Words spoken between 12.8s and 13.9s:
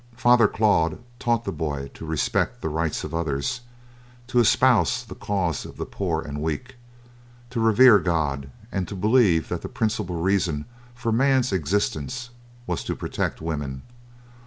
to protect woman.